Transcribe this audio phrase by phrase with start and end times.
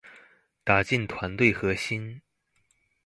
[0.63, 2.23] 打進團體核心